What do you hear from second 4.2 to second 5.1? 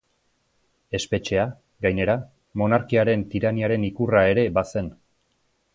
ere bazen.